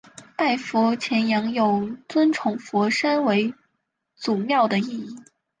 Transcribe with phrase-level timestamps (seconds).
[0.35, 3.53] 拜佛钳羊有尊崇佛山为
[4.15, 5.15] 祖庙的意义。